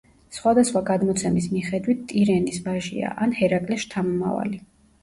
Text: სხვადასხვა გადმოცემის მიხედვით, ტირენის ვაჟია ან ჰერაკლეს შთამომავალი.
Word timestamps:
სხვადასხვა 0.35 0.81
გადმოცემის 0.87 1.49
მიხედვით, 1.57 2.01
ტირენის 2.13 2.59
ვაჟია 2.69 3.17
ან 3.27 3.39
ჰერაკლეს 3.43 3.87
შთამომავალი. 3.89 4.65